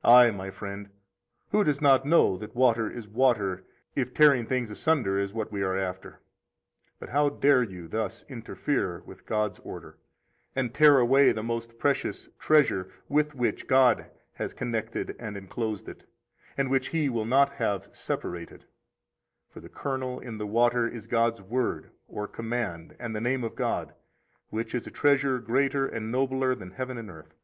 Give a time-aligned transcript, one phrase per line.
[0.00, 0.88] 16 Aye, my friend,
[1.50, 3.62] who does not know that water is water
[3.94, 6.22] if tearing things asunder is what we are after?
[6.98, 9.98] But how dare you thus interfere with God's order,
[10.54, 16.04] and tear away the most precious treasure with which God has connected and enclosed it,
[16.56, 18.64] and which He will not have separated?
[19.50, 23.54] For the kernel in the water is God's Word or command and the name of
[23.54, 23.92] God,
[24.48, 27.34] which is a treasure greater and nobler than heaven and earth.